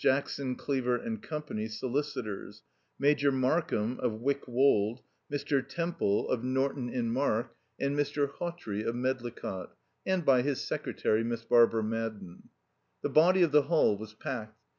Jackson, 0.01 0.55
Cleaver 0.55 0.97
and 0.97 1.21
Co., 1.21 1.43
solicitors; 1.67 2.63
Major 2.97 3.31
Markham 3.31 3.99
of 3.99 4.13
Wyck 4.13 4.47
Wold, 4.47 4.99
Mr. 5.31 5.63
Temple 5.63 6.27
of 6.31 6.43
Norton 6.43 6.89
in 6.89 7.11
Mark, 7.13 7.55
and 7.79 7.95
Mr. 7.95 8.27
Hawtrey 8.27 8.81
of 8.81 8.95
Medlicott; 8.95 9.69
and 10.03 10.25
by 10.25 10.41
his 10.41 10.59
secretary, 10.59 11.23
Miss 11.23 11.43
Barbara 11.43 11.83
Madden. 11.83 12.49
The 13.03 13.09
body 13.09 13.43
of 13.43 13.51
the 13.51 13.61
hall 13.69 13.95
was 13.95 14.15
packed. 14.15 14.57